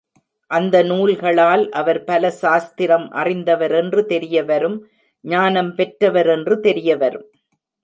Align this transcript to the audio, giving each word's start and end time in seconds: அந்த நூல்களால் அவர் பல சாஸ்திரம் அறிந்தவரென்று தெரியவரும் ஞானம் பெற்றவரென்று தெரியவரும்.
அந்த 0.51 0.75
நூல்களால் 0.83 1.69
அவர் 1.69 2.03
பல 2.03 2.31
சாஸ்திரம் 2.31 3.05
அறிந்தவரென்று 3.11 4.03
தெரியவரும் 4.05 4.77
ஞானம் 5.25 5.71
பெற்றவரென்று 5.75 6.57
தெரியவரும். 6.59 7.27